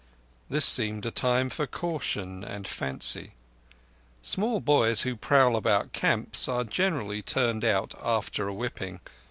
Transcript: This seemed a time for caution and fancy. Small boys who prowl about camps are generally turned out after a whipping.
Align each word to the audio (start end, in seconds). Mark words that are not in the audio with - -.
This 0.49 0.65
seemed 0.65 1.05
a 1.05 1.11
time 1.11 1.51
for 1.51 1.67
caution 1.67 2.43
and 2.43 2.65
fancy. 2.65 3.33
Small 4.23 4.59
boys 4.59 5.01
who 5.01 5.15
prowl 5.15 5.55
about 5.55 5.93
camps 5.93 6.47
are 6.49 6.63
generally 6.63 7.21
turned 7.21 7.63
out 7.63 7.93
after 8.03 8.47
a 8.47 8.53
whipping. 8.55 8.99